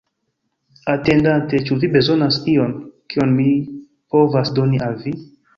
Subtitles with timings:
[0.93, 2.73] Atendante, ĉu vi bezonas ion,
[3.15, 3.49] kion mi
[4.15, 5.19] povas doni al vi?